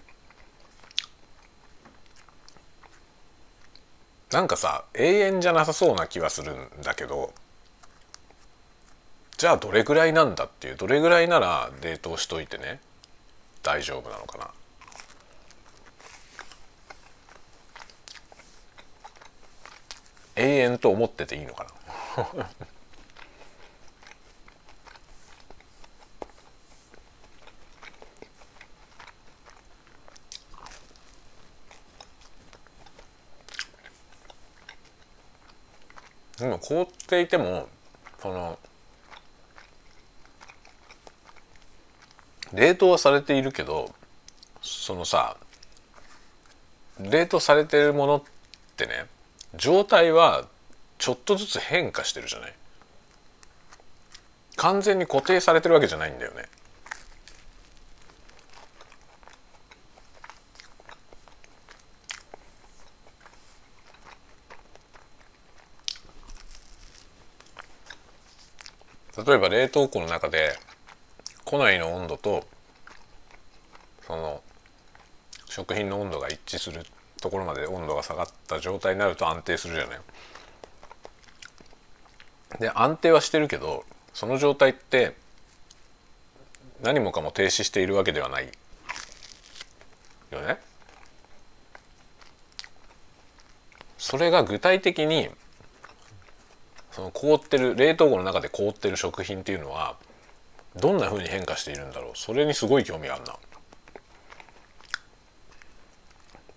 [4.30, 7.34] なんかさ永遠じゃなさそうな気はするんだけど
[9.36, 12.80] じゃあどれぐらいなんだっていうどれぐらいなら冷凍しといてね
[13.62, 14.50] 大丈夫なのかな。
[20.34, 21.70] 永遠と思ってていいのかな。
[36.38, 37.68] 今凍っていても
[38.20, 38.58] その
[42.52, 43.94] 冷凍はされているけど
[44.60, 45.38] そのさ
[47.00, 48.22] 冷凍されてるものっ
[48.76, 49.06] てね
[49.56, 50.46] 状態は
[51.02, 52.54] ちょっとずつ変化してるじゃない？
[54.54, 56.44] 完全に固定されてるわけじゃないんだよね。
[69.26, 70.56] 例えば冷凍庫の中で
[71.44, 72.46] 庫内の温度と
[74.06, 74.40] その
[75.46, 76.86] 食品の温度が一致する
[77.20, 80.00] ところまで温度が下がった状態になると安定するじゃない？
[82.62, 85.14] で安定はしてるけどその状態って
[86.82, 88.48] 何もかも停止しているわけではない
[90.30, 90.58] よね？
[93.98, 95.28] それが具体的に
[96.90, 99.96] その凍ってる冷凍庫の中で凍ってる食品っていうのは
[100.76, 102.12] どんな風に変化しているんだろう？
[102.14, 103.36] それにすごい興味があるな。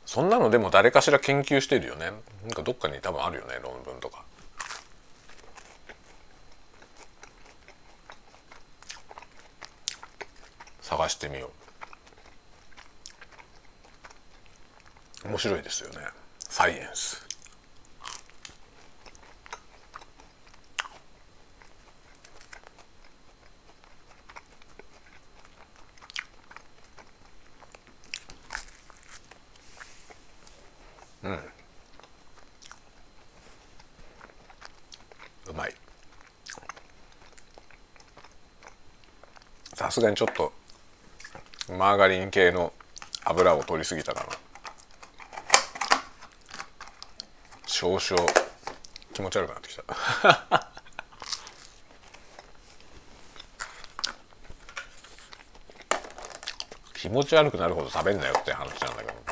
[0.05, 2.11] そんなのでも誰かしら研究してるよね
[2.43, 4.23] なんかどっかに多分あるよね論文とか
[10.95, 11.51] 探してみよ
[15.25, 15.27] う。
[15.27, 15.97] 面白いですよね。
[16.39, 17.27] サイエンス。
[31.23, 31.34] うん。
[35.49, 35.73] うまい。
[39.73, 40.64] さすがにちょっと
[41.69, 42.73] マーガリン系の
[43.23, 44.28] 油を取りすぎたかな。
[47.65, 48.32] 少々
[49.13, 49.84] 気持ち悪くなってきた。
[56.93, 59.24] 気持ち悪くなるほど食べんなよって話なんだけど。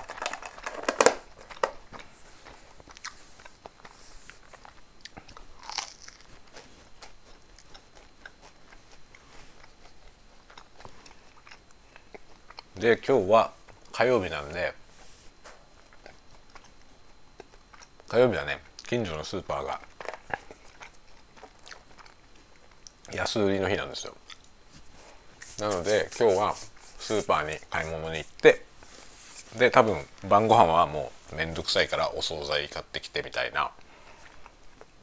[12.84, 13.54] で今日は
[13.94, 14.74] 火曜日なんで
[18.10, 19.80] 火曜日はね近所のスーパーが
[23.14, 24.14] 安売りの日なんですよ。
[25.62, 26.56] なので今日は
[27.00, 28.66] スーパーに買い物に行って
[29.58, 29.96] で多分
[30.28, 33.72] 晩ご飯はもう面倒くさいからお惣菜買ってきてみたいな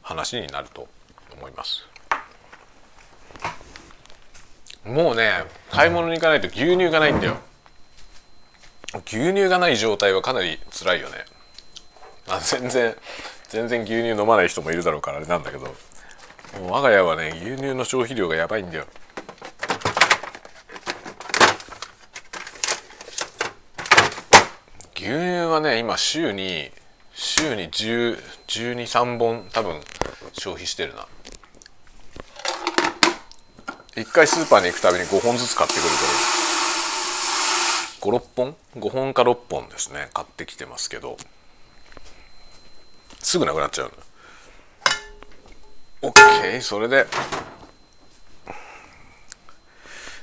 [0.03, 0.87] 話になると
[1.33, 1.87] 思います。
[4.85, 5.31] もうね
[5.71, 7.39] 買い物に行かないと牛乳がないんだよ。
[9.13, 11.17] 牛乳がない状態はかなり辛いよね。
[12.29, 12.95] あ全然
[13.49, 15.65] 全然牛乳飲まない人もいるだろうからあれなんだけど。
[15.65, 15.75] も
[16.69, 18.87] う我が家はね牛乳の消費量がやばいんだよ。
[24.95, 25.13] 牛乳
[25.51, 26.71] はね今週に
[27.13, 29.81] 週に12123本多分
[30.33, 31.07] 消費してるな。
[33.97, 36.50] 1回スーパーに行くたびに5本ずつ買ってくるから
[38.01, 40.09] 56本？5本か6本ですね。
[40.15, 41.19] 買ってきてますけど。
[43.19, 43.93] すぐなくなっちゃう
[46.03, 46.11] の。
[46.11, 47.07] OK それで。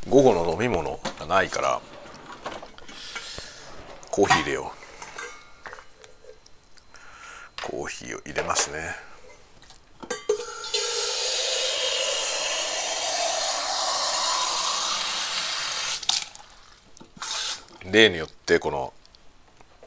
[0.10, 1.82] 午後の飲み物がないから
[4.10, 4.72] コーヒー入れよ
[7.62, 7.72] う。
[7.72, 9.07] コーヒーを入れますね。
[17.92, 18.94] 例によってこの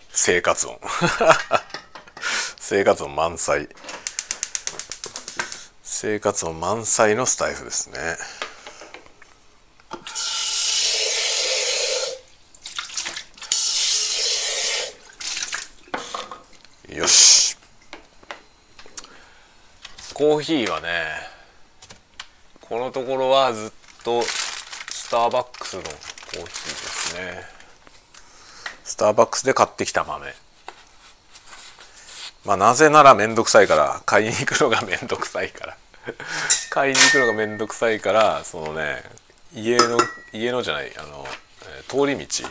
[0.08, 0.80] 生活音。
[2.58, 3.68] 生活音満載。
[5.82, 8.16] 生活音満載のスタイフですね。
[16.96, 17.56] よし。
[20.14, 21.06] コーヒーはね
[22.60, 23.70] このところはずっ
[24.04, 27.59] とスターバックスのコーヒーですね。
[29.00, 30.26] ターバックスで買ってきた豆。
[32.44, 35.76] まあなぜならめんどくさいから買いに行くのがめんどくさいから。
[36.68, 39.02] 買いに行くのがめんどくさいから そのね
[39.54, 39.98] 家の
[40.32, 41.26] 家のじゃないあの
[41.88, 42.46] 通り道。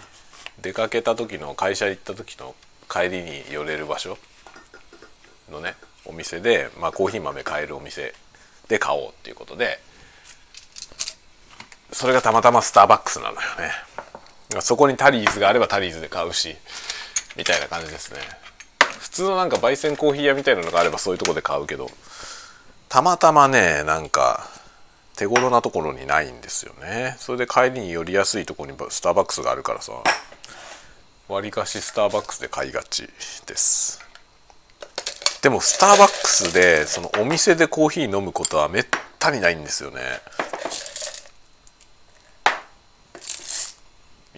[0.59, 2.53] 出かけた時の会社行った時の
[2.89, 4.17] 帰りに寄れる場所。
[5.51, 8.15] のねお店で、まあ、コーヒー豆買えるお店。
[8.67, 9.79] で買おうっていうことで。
[11.91, 13.71] それがたまたまスターバックスなのよね。
[14.62, 16.56] そこにタリーズがあればタリーズで買うし
[17.37, 18.19] みたいな感じですね。
[19.00, 21.89] 普通のなんか焙煎コーヒー屋みたいなのがあればそういうとこで買うけど
[22.89, 24.50] たまたまねなんか
[25.15, 27.15] 手頃なところにないんですよね。
[27.19, 29.91] それで帰りに寄りやすいとこにスターバックスがあるからさ
[31.27, 33.08] わりかしスターバックスで買いがち
[33.45, 34.00] です。
[35.41, 38.85] でもスターバックスでそのお店でコーヒー飲むことはめっ
[39.19, 40.02] たにないんですよね。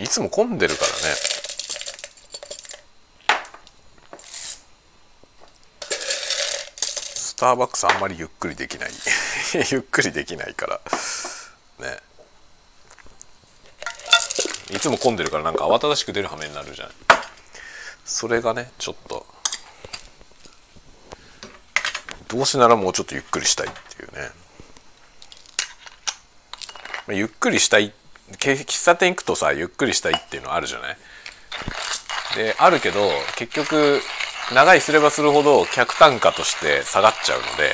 [0.01, 0.93] いつも混んでるからね。
[7.15, 8.91] スターバックスあんまりゆっくりできない。
[9.71, 10.81] ゆっくりできないから。
[11.79, 11.99] ね。
[14.71, 16.91] いつも混んでるからなんか慌ただしく出る羽目になるじゃん。
[18.03, 19.27] それがねちょっと。
[22.27, 24.31] どうせならもうちょっとゆっくりしたいっていうね。
[27.09, 27.91] ゆっくりしたいっ
[28.37, 30.97] 喫茶店行くとさゆっくりしたいっていうのあるじゃない？
[32.35, 32.99] であるけど
[33.37, 34.01] 結局
[34.53, 37.73] 長居すればするほど客単価として下がっちゃうので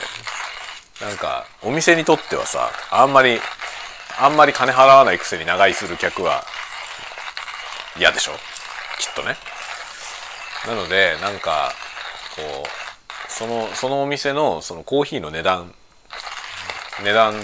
[1.01, 3.39] なんかお店にとってはさあんまり
[4.19, 6.43] あんまり金払わないくせに長居する客は
[7.97, 8.31] 嫌でしょ？
[8.99, 9.35] きっとね。
[10.67, 11.71] なのでなんか
[12.35, 15.71] こうそのそのお店のそのコーヒーの値段
[17.03, 17.35] 値段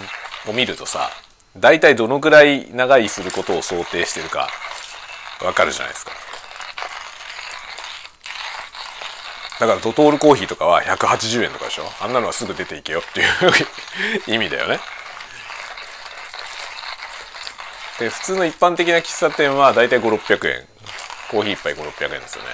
[0.47, 1.11] を見るとさ
[1.57, 4.49] 大体どのくらい長居することを想定してるか
[5.43, 6.11] わかるじゃないですか。
[9.59, 11.83] だからドトールコーヒーとかは180円とかでしょ？
[12.01, 14.79] あんなのはすぐ出ていけよっていう意味だよね。
[17.99, 20.65] で普通の一般的な喫茶店は大体5600円。
[21.29, 22.49] コーヒー1杯5600円ですよね。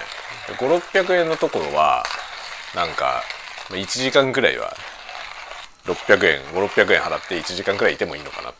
[0.57, 2.03] 5600円のところは
[2.75, 3.23] なんか
[3.69, 4.75] 1時間くらいは
[5.85, 8.53] 600円5600円払って1時間くらいいてもいいのかな。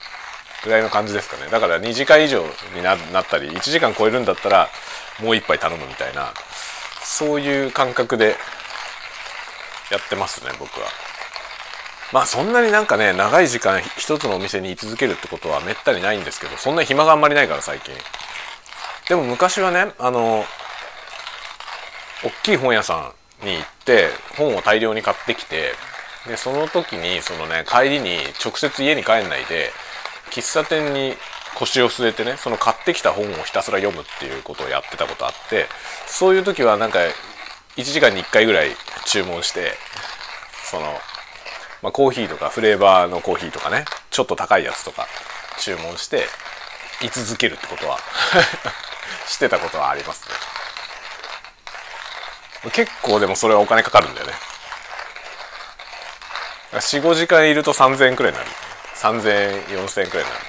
[0.64, 1.50] ぐらいの感じですかね。
[1.52, 2.44] だから2時間以上
[2.76, 4.70] になったり1時間超えるんだったら
[5.22, 6.34] もう一杯頼むみたいな
[7.04, 8.36] そういう感覚で
[9.92, 10.88] やってますね僕は。
[12.12, 17.94] まあそんなになんかね長い時間一つのお店に居続けるってことはめったにないんですけどそんな暇があんまりないから最近。
[19.08, 20.44] でも昔はねあの
[22.24, 25.74] 大きい本屋さんに行って本を大量に買ってきて
[26.28, 29.72] でその時にそのね帰りに直接家に帰んないで
[30.32, 31.16] 喫茶店に
[31.56, 35.66] 腰を据えてねその買ってきた本をひたすら読むっていうことをやってたことあって
[36.08, 37.00] そういう時はなんか
[37.76, 38.70] 1時間に1回ぐらい
[39.06, 39.74] 注文して
[40.70, 40.84] その、
[41.82, 45.08] まあ、コーヒーとかフレーバーのコーヒーとかねちょっと高いやつとか
[45.60, 46.26] 注文して
[47.02, 47.98] 居続けるってことは
[49.28, 50.36] してたことはありますね。
[52.72, 54.34] 結構でもそれはお金かかるんだよね。
[56.74, 58.50] 45時間いると3000円くらいになる。
[59.00, 60.44] 3000円4000円くらいになる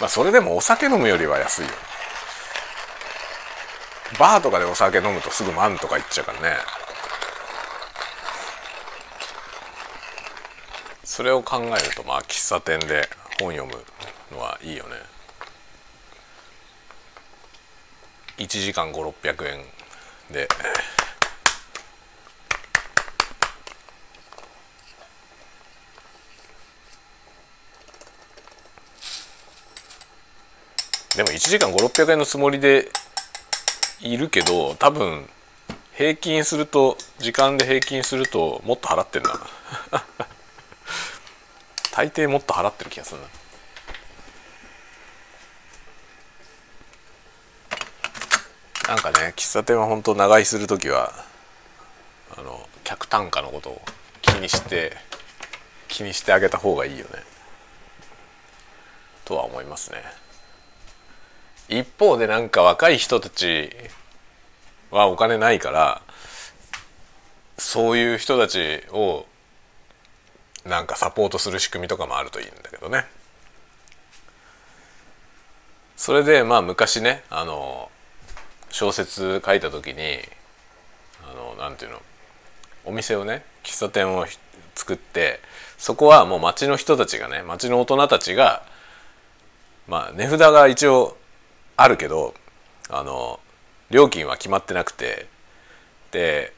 [0.00, 1.70] まあそれでもお酒飲むよりは安いよ。
[4.18, 6.56] バーとかでお酒飲むとすぐ万とかいっちゃうからね。
[11.04, 13.08] それを考えるとまあ喫茶店で
[13.40, 13.82] 本読む
[14.30, 14.96] のはいいよね。
[18.38, 19.64] 1時間5600円
[20.32, 20.48] で
[31.16, 32.88] でも1時間5600円のつもりで
[34.00, 35.28] いるけど多分
[35.92, 39.30] 平均すると時間で平均するともっと払ってんな。
[41.92, 43.28] 大抵もっと払ってる気がするな。
[48.88, 51.12] なんかね喫茶店は本当長居する時は
[52.36, 53.82] あの客単価のことを
[54.22, 54.96] 気にして
[55.88, 57.22] 気にしてあげた方がいいよね。
[59.26, 60.02] とは思いますね。
[61.78, 63.70] 一方でなんか若い人たち
[64.90, 66.02] はお金ないから
[67.58, 69.26] そういう人たちを
[70.64, 73.04] なんかサポートする仕組みとかもあるといいんだけどね。
[75.96, 77.90] それでまあ昔ねあの
[78.70, 80.18] 小説書いた時に
[81.30, 82.02] あのなんていうの
[82.84, 84.26] お店をね喫茶店を
[84.74, 85.40] 作って
[85.78, 88.64] そこはもう町の人たちがね町の大人たちが
[89.86, 91.16] まあ値札が一応
[91.76, 92.34] あるけど
[92.88, 93.40] あの
[93.90, 95.26] 料金は決まってなくて
[96.10, 96.52] で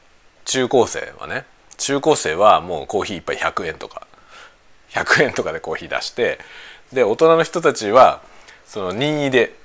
[0.45, 1.45] 中高生はね
[1.77, 4.07] 中高生はもうコーヒー1杯100円とか
[4.91, 6.39] 100円とかでコーヒー出して
[6.93, 8.21] で大人の人たちは
[8.65, 9.55] その任意で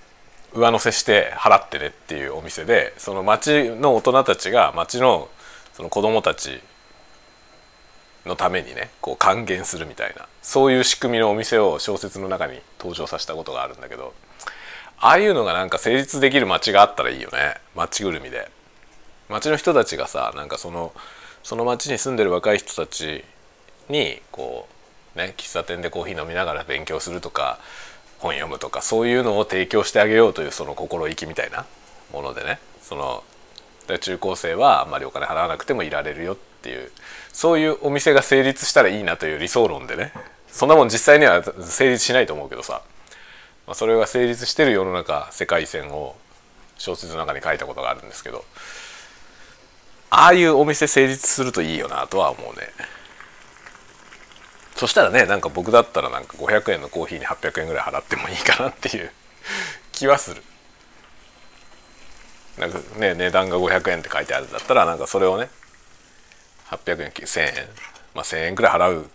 [0.53, 5.29] 上乗せして払ってねっていうお店でその町の大人たちが町の
[5.73, 6.61] その子供たち
[8.27, 14.13] のためにねこう還元するみたいなそういう仕組みのお店を小説の中に登場させたことがあるんだけど
[15.03, 17.55] ああいうのがなんか成立できる街があったらいいよね。
[17.75, 18.51] 街ぐるみで。
[19.31, 20.93] 街の人たちがさなんかその
[21.43, 23.25] その町に住んでる若い人たち
[23.89, 24.69] にこ
[25.17, 27.59] うね喫茶店でコーヒー飲みながら勉強するとか
[28.19, 31.65] 本読むとかそういうのを提供してあげようというその心意気みたいな
[32.13, 32.59] ものでね。
[32.83, 33.25] その
[34.01, 36.93] 中高生はあんまりお金払わなくてもいられるよっていう
[37.33, 40.13] そういうお店が成立したらいいなという理想論でね。
[40.49, 42.83] そんなもん実際には成立しないと思うけどさ。
[43.71, 46.17] まあ、それが成立してる世の中世界線を
[46.77, 48.45] 小説の中に書いたことがあるんですけど
[50.11, 52.67] ああいうお店成立するといいよなとは思うね。
[54.75, 59.13] そしたらねなんか僕だったらなんか500円のコーヒーに800円ぐらい払ってもいいかなっていう
[59.93, 60.43] 気はする。
[62.59, 65.49] なんかね値段が500円って書いてあるんだったらなんかそれをね
[66.71, 67.69] 800円1000円
[68.15, 69.09] まあ1000円くらい払う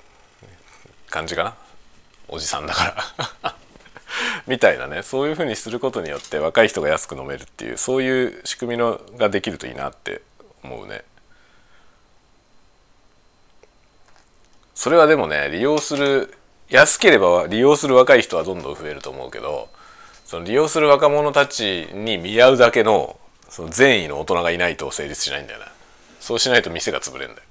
[1.10, 1.56] 感じかな。
[2.30, 2.86] おじさんだか
[3.18, 3.35] ら。
[4.48, 10.22] みたいなねそういうふうにすることによって若い人が安く飲めるっていうそういう仕組みのができるといいなって
[10.64, 11.04] 思うね。
[14.74, 16.34] それはでもね利用する
[16.70, 19.70] 安ければ利用する若い人はどんどん増えると思うけど
[20.26, 23.18] その利用する若者たちに見合うだけの
[23.48, 25.68] その善意の大人がいないと成立しないんだよな
[26.20, 27.42] そうしないと店が潰れんだよ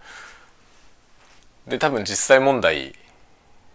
[1.69, 2.95] で多分実際問題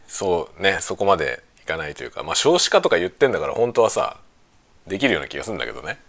[0.08, 4.18] そうねそこまでかないというかまあ少子化とか言ってんだから本当はさ
[4.88, 6.00] できるような気がするんだけどね。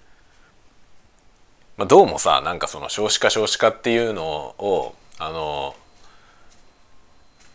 [1.76, 5.74] まあ、どうもさなんかその少子化少子化っていうのをあの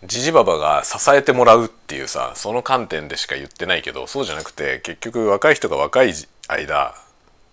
[0.03, 6.14] ジジババが支えてもらうっていうさその観点でしか言ってないけどそうじゃなくて結局若い人が若い
[6.47, 6.95] 間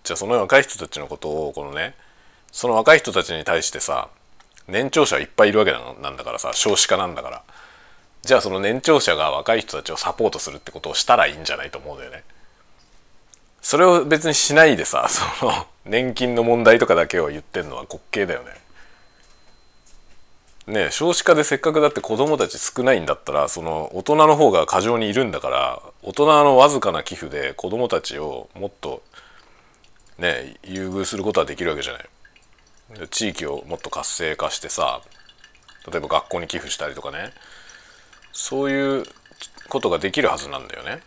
[0.03, 1.95] じゃあその若い人たちのことをこのね
[2.51, 4.09] その若い人たちに対してさ
[4.67, 7.43] 年長者いっぱいいるわけなんだからさ少子化なんだから。
[8.23, 12.23] じゃあその年長者が若い人たちをサポートするってことをしたらいいんじゃないと思うんだよね。
[13.61, 15.07] それを別にしないでさ
[15.39, 18.61] その年金の問題とかだけを言ってんのは滑稽だよね。
[20.65, 29.03] ね少子化でせっかくだって子供たち少ないんだったらその大人の方が過剰にいるんだから大人のわずかな寄付で子供たちをもっと
[30.17, 32.09] ね優遇することはできるわけじゃない。
[33.09, 35.01] 地域をもっと活性化してさ
[35.91, 37.33] 例えば学校に寄付したりとかね
[38.33, 39.05] そういう
[39.69, 41.01] ことができるはずなんだよね。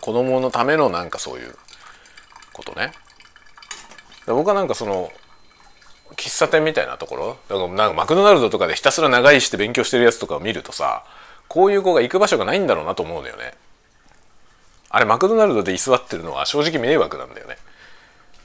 [0.00, 1.54] 子供のためのなんかそういう
[2.52, 2.92] ことね。
[4.26, 5.10] 僕はなんかその
[6.16, 11.04] 喫茶店みたいなところだからなんかマクドナルドとかでひたすら長居して勉強してるやつとかを見るとさ
[11.48, 13.54] こういう子が行く場所がないんだろうなと思うんだよね。
[14.88, 17.56] あれマクドナルドで居座ってるのは正直迷惑なんだよね。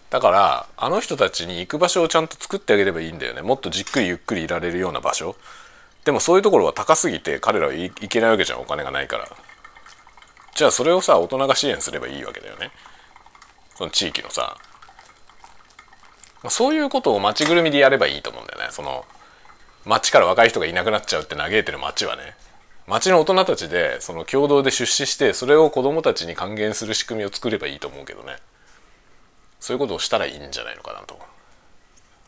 [0.09, 5.35] だからあの人たちに行く場所をちゃんと作ってあげればいいんだよねもっとじっくりゆっくりいられるような場所
[6.05, 9.27] でもそういうところは高すぎて彼らは行けないわけじゃんお金がないから。
[10.55, 12.71] じゃあそれをさ大人が支援すればいいわけだよね。
[13.75, 14.55] その地域のさ。
[16.49, 18.67] そういうことを町ぐるみでやればいいと思うんだよね。
[18.69, 19.03] その
[19.83, 22.35] 町から若い人がいなくなっちゃうって嘆いてる町はね。
[22.85, 28.37] 町の大人たちでその共同で出資してそれを子どもたちに還元する仕組みを作ればいいと思うけどね。
[29.59, 31.17] そういうことをしたらいいんじゃないのかなと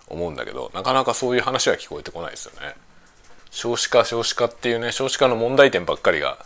[0.07, 2.75] 思うんだけどなかなかそういう話は聞こえてこないですよね。
[3.49, 6.37] 少子化少子化っていうね少子化の問題点ばっかりが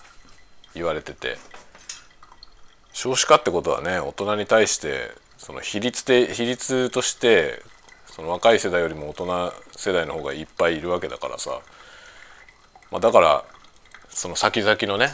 [0.73, 1.37] 言われてて。
[2.93, 7.61] 少子化ってことはね大人に対してその比率で比率として
[8.07, 11.61] その若い世代よりも大人世代の方がいっぱいいるわけだからさ、
[12.91, 13.45] まあ、だから
[14.09, 15.09] その先々のね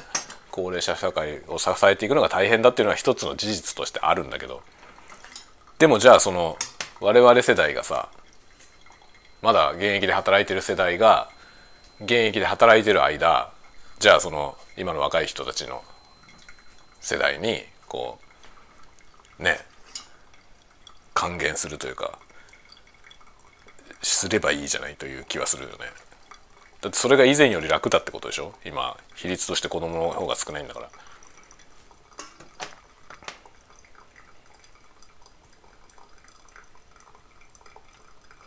[0.51, 4.61] 高齢者社会を支えていくのが大変だっていうのは一つの事実としてあるんだけど。
[5.77, 6.57] でもじゃあその
[6.99, 8.09] 我々世代がさ
[9.43, 11.29] まだ現役で働いてる世代が
[12.01, 13.51] 現役で働いてる間
[13.99, 15.83] じゃあその今の若い人たちの
[17.01, 18.19] 世代にこ
[19.39, 19.59] うね
[21.13, 22.19] 還元するというか
[24.01, 25.77] すればいいじゃないという気はするよね。
[26.81, 28.53] だってそれが以前より楽だってことでしょ？
[28.63, 30.89] 今比率として子供の方が少ないんだから。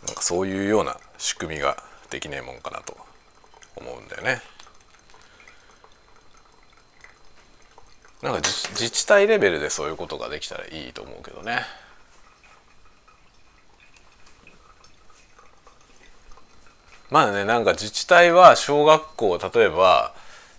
[0.07, 2.97] なんかそういうような仕組みができねえもんかなと
[3.77, 4.43] 思うんだよね。
[8.23, 11.63] なんか自治体レベルでそういうことができたらいいと思うけどね。
[17.11, 20.15] まあねなんか自治体は小学校例えば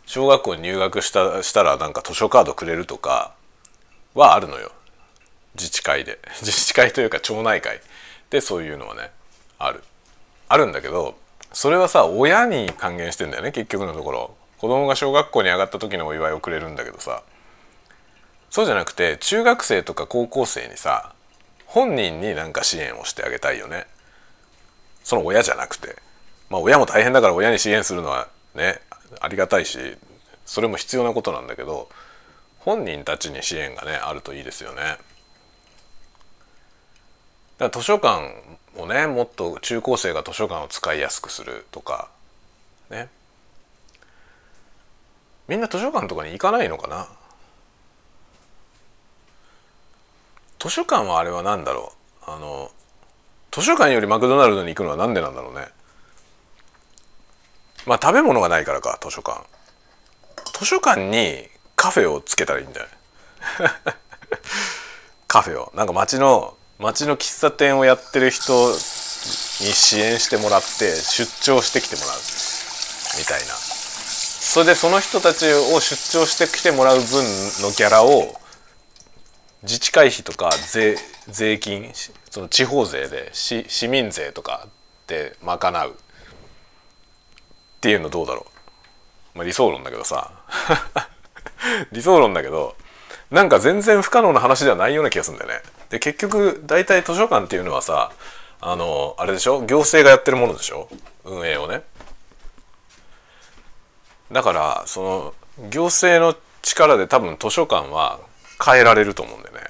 [0.06, 3.34] 小学校に入学したしたらなんか図書カードくれるとか
[4.14, 4.72] はあるのよ
[5.56, 7.80] 自治会で 自治会というか町内会
[8.30, 9.12] でそういうのはね
[9.58, 9.84] ある
[10.50, 11.16] あるんだけど
[11.54, 14.36] それはさ親に還元してんだよね結局のところ。
[14.58, 17.24] 子供が小学校に上がった時のお祝いをくれるんだけどさ。
[18.50, 21.14] そうじゃなくて中学生とか高校生にさ
[21.66, 23.86] 本人になんか支援をしてあげたいよね。
[25.04, 25.96] その親じゃなくて。
[26.50, 28.82] まあ親も大変だから親に支援するのはね
[29.22, 29.80] ありがたいし
[30.46, 31.88] それも必要なことなんだけど
[32.60, 34.98] 本人たちに支援がねあるといいですよね。
[37.58, 38.36] だから図書館
[38.78, 42.10] をねもっと中高生が図書館を使いやすくするとか
[42.90, 43.10] ね。
[45.48, 47.08] みんな図書館とかに行かないのかな？
[50.60, 51.92] 図書館はあれは何だろ
[52.28, 52.32] う？
[52.32, 52.72] あの
[53.52, 55.68] 図書館よりマクドナルドに行くのは何でなんだろうね？
[57.86, 59.46] まあ食べ物がないからか図書館。
[60.58, 62.92] 図書館にカフェをつけたらいいんじゃない
[65.28, 65.74] カフェを。
[65.76, 72.18] なんか街の街の喫茶店をやってる人に支援してもらって出張してきてもらう
[73.20, 73.54] みたいな。
[73.54, 77.04] それでその人たちを出張してきてもらう分
[77.62, 78.34] のギャラを
[79.62, 81.92] 自治会費とか税税金
[82.30, 84.68] その地方税で市市民税とか
[85.06, 85.92] で賄う。
[85.92, 85.94] っ
[87.82, 88.46] ていうのどうだろ
[89.36, 90.32] う、まあ、理想論だけどさ。
[91.92, 92.76] 理想論だけど
[93.30, 95.81] なんか全然不可能な話ではないような気がするんだよね。
[95.92, 98.12] で結局大体図書館っていうのはさ
[98.62, 99.64] あのあれでしょ？
[99.66, 100.90] 行政がやってるものでしょ？
[101.26, 101.84] 運営をね。
[104.32, 108.20] だからその行政の力で多分図書館は
[108.64, 109.62] 変えられると思うんだよね。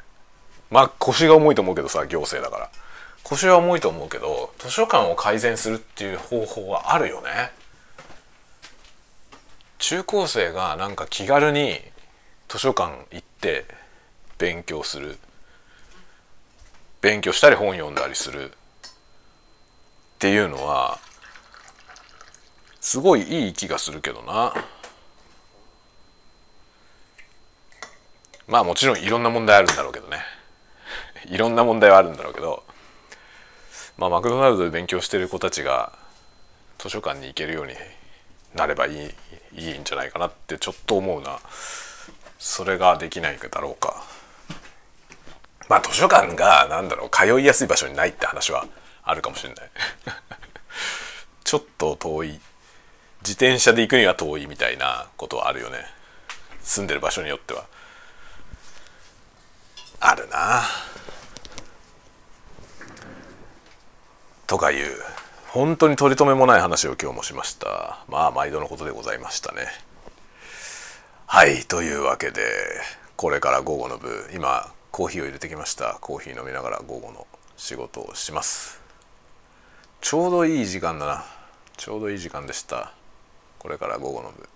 [0.70, 2.70] まあ腰が重いと思うけどさ行政だから
[3.24, 7.52] 腰は重いと思うけど図書館を改善するっていう方法はあるよね。
[9.80, 11.80] 中高生がなんか気軽に
[12.48, 13.66] 図書館行って
[14.38, 15.18] 勉強する
[17.02, 18.54] 勉強したり本読んだりするっ
[20.20, 21.00] ていうのは
[22.80, 24.54] すごいいい気がするけどな。
[28.48, 30.24] まあもちろんいろんな問題あるんだろうけどね。
[31.26, 32.64] いろんな問題はあるんだろうけど
[33.98, 35.94] まあマクドナルドで勉強してる子たちが
[36.80, 37.76] 図書館に行けるように
[38.54, 39.16] なればいい
[39.54, 41.40] いいんじゃないかなってちょっと思うな。
[42.38, 44.04] それができないだろうか。
[45.70, 48.68] まあ図書館が何だろう通いやすい場所にないって話は
[49.04, 49.70] あるかもしれない。
[51.44, 52.40] ちょっと遠い
[53.22, 55.86] 自転車で行くには遠いみたいなことはあるよね。
[56.62, 57.66] 住んでる場所によっては。
[60.00, 60.64] あるな。
[64.48, 64.88] とかいう
[65.48, 68.00] 本当に取り留めもない話を今日もしました。
[68.08, 69.68] まあ毎度のことでございましたね。
[71.28, 72.42] はいというわけで
[73.16, 75.98] これから午後の部今コーヒーを入れてきました。
[76.00, 77.26] コーヒー飲みながら午後の
[77.58, 78.80] 仕事をします。
[80.00, 81.26] ちょうどいい時間だな。
[81.76, 82.94] ちょうどいい時間でした。
[83.58, 84.48] これから午後の部。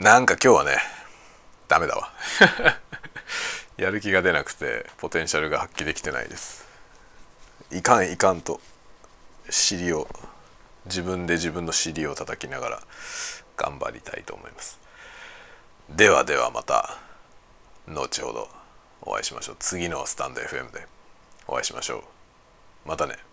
[0.00, 0.76] なんか今日はね
[1.66, 2.12] ダメだわ。
[3.76, 6.64] やる気が出なくてポテンシャルが発揮できてないです。
[7.72, 8.60] いかんいかんと
[9.50, 10.06] 尻を
[10.84, 12.82] 自分で自分の尻を叩きながら
[13.56, 14.78] 頑張りたいと思います。
[15.90, 16.98] ではではまた
[17.88, 18.55] 後ほど。
[19.06, 19.56] お会いしましょう。
[19.60, 20.86] 次のスタンド FM で
[21.46, 21.98] お会いしましょ
[22.84, 22.88] う。
[22.88, 23.25] またね。